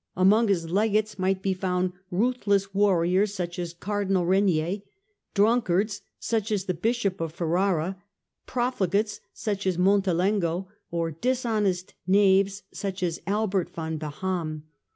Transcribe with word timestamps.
Among 0.15 0.47
his 0.47 0.67
Legates 0.71 1.19
might 1.19 1.43
be 1.43 1.53
found 1.53 1.93
ruthless 2.09 2.73
warriors, 2.73 3.35
such 3.35 3.59
as 3.59 3.71
the 3.73 3.79
Cardinal 3.81 4.25
Regnier; 4.25 4.81
drunkards, 5.35 6.01
such 6.19 6.51
as 6.51 6.65
the 6.65 6.73
Bishop 6.73 7.21
of 7.21 7.33
Ferrara; 7.33 8.01
profligates, 8.47 9.19
such 9.31 9.67
as 9.67 9.77
Montelengo; 9.77 10.65
or 10.89 11.11
dishonest 11.11 11.93
knaves, 12.07 12.63
such 12.73 13.03
as 13.03 13.21
Albert 13.27 13.69
von 13.69 13.99
Beham. 13.99 14.63